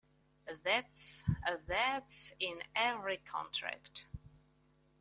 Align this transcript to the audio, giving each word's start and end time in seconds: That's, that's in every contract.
That's, 0.63 1.23
that's 1.67 2.33
in 2.39 2.63
every 2.75 3.17
contract. 3.17 4.07